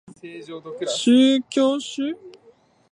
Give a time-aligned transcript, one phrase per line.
[0.87, 2.17] 紹興酒